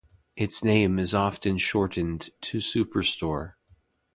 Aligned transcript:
Its 0.35 0.63
name 0.63 0.97
is 0.97 1.13
often 1.13 1.59
shortened 1.59 2.31
to 2.41 2.57
Superstore. 2.57 3.53